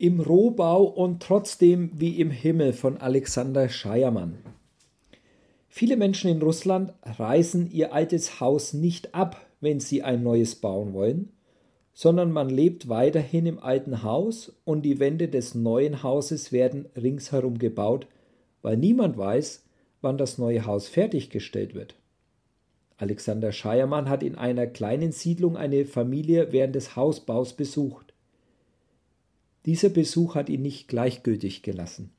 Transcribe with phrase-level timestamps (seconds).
[0.00, 4.38] Im Rohbau und trotzdem wie im Himmel von Alexander Scheiermann.
[5.68, 10.94] Viele Menschen in Russland reißen ihr altes Haus nicht ab, wenn sie ein neues bauen
[10.94, 11.32] wollen,
[11.92, 17.58] sondern man lebt weiterhin im alten Haus und die Wände des neuen Hauses werden ringsherum
[17.58, 18.06] gebaut,
[18.62, 19.66] weil niemand weiß,
[20.00, 21.94] wann das neue Haus fertiggestellt wird.
[22.96, 28.09] Alexander Scheiermann hat in einer kleinen Siedlung eine Familie während des Hausbaus besucht.
[29.66, 32.12] Dieser Besuch hat ihn nicht gleichgültig gelassen.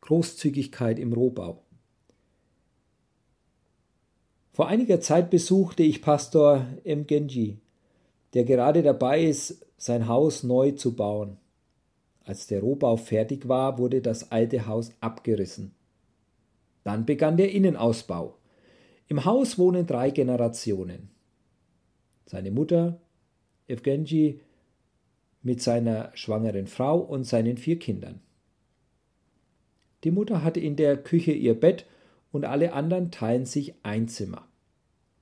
[0.00, 1.62] Großzügigkeit im Rohbau.
[4.52, 7.06] Vor einiger Zeit besuchte ich Pastor M.
[7.06, 7.58] Genji,
[8.34, 11.36] der gerade dabei ist, sein Haus neu zu bauen.
[12.24, 15.74] Als der Rohbau fertig war, wurde das alte Haus abgerissen.
[16.84, 18.36] Dann begann der Innenausbau.
[19.06, 21.10] Im Haus wohnen drei Generationen.
[22.26, 23.00] Seine Mutter,
[23.68, 24.40] Evgenji,
[25.42, 28.20] mit seiner schwangeren Frau und seinen vier Kindern.
[30.04, 31.86] Die Mutter hatte in der Küche ihr Bett
[32.30, 34.46] und alle anderen teilen sich ein Zimmer.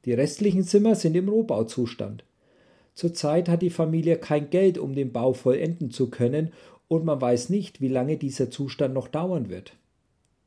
[0.04, 2.24] Die restlichen Zimmer sind im Rohbauzustand.
[2.94, 6.52] Zurzeit hat die Familie kein Geld, um den Bau vollenden zu können,
[6.88, 9.74] und man weiß nicht, wie lange dieser Zustand noch dauern wird.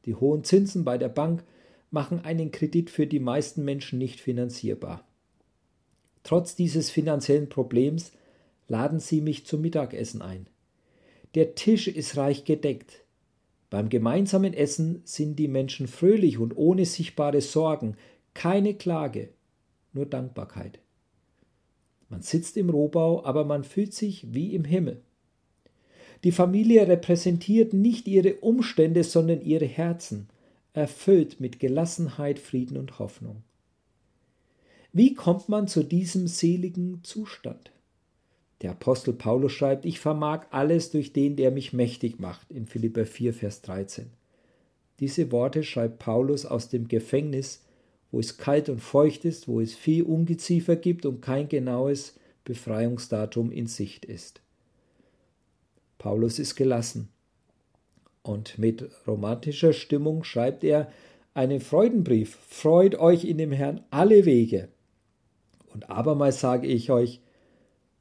[0.06, 1.44] Die hohen Zinsen bei der Bank
[1.92, 5.04] machen einen Kredit für die meisten Menschen nicht finanzierbar.
[6.24, 8.12] Trotz dieses finanziellen Problems
[8.70, 10.48] laden Sie mich zum Mittagessen ein.
[11.36, 13.04] Der Tisch ist reich gedeckt.
[13.70, 17.98] Beim gemeinsamen Essen sind die Menschen fröhlich und ohne sichtbare Sorgen,
[18.34, 19.30] keine Klage,
[19.94, 20.80] nur Dankbarkeit.
[22.10, 25.02] Man sitzt im Rohbau, aber man fühlt sich wie im Himmel.
[26.24, 30.28] Die Familie repräsentiert nicht ihre Umstände, sondern ihre Herzen,
[30.74, 33.44] erfüllt mit Gelassenheit, Frieden und Hoffnung.
[34.92, 37.72] Wie kommt man zu diesem seligen Zustand?
[38.62, 43.06] Der Apostel Paulus schreibt, ich vermag alles durch den, der mich mächtig macht, in Philipper
[43.06, 44.08] 4, Vers 13.
[45.00, 47.64] Diese Worte schreibt Paulus aus dem Gefängnis,
[48.12, 53.52] wo es kalt und feucht ist, wo es viel Ungeziefer gibt und kein genaues Befreiungsdatum
[53.52, 54.42] in Sicht ist.
[55.98, 57.10] Paulus ist gelassen.
[58.24, 60.92] Und mit romantischer Stimmung schreibt er
[61.34, 62.38] einen Freudenbrief.
[62.48, 64.68] Freut euch in dem Herrn alle Wege.
[65.74, 67.22] Und abermals sage ich euch,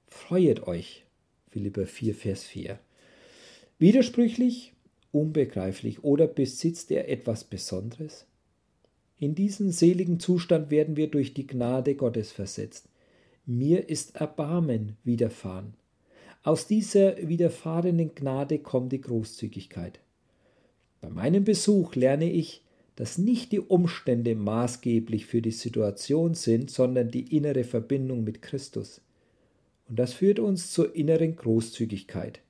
[0.08, 1.04] Freuet euch.
[1.50, 2.78] Philipper 4, Vers 4.
[3.78, 4.72] Widersprüchlich,
[5.12, 8.26] unbegreiflich oder besitzt er etwas Besonderes?
[9.18, 12.88] In diesen seligen Zustand werden wir durch die Gnade Gottes versetzt.
[13.44, 15.74] Mir ist Erbarmen widerfahren.
[16.42, 20.00] Aus dieser widerfahrenen Gnade kommt die Großzügigkeit.
[21.00, 22.62] Bei meinem Besuch lerne ich,
[22.96, 29.00] dass nicht die Umstände maßgeblich für die Situation sind, sondern die innere Verbindung mit Christus.
[29.88, 32.40] Und das führt uns zur inneren Großzügigkeit.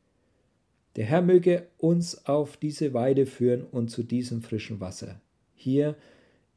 [0.97, 5.21] Der Herr möge uns auf diese Weide führen und zu diesem frischen Wasser.
[5.55, 5.97] Hier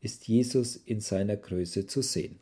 [0.02, 2.40] ist Jesus in seiner Größe zu sehen.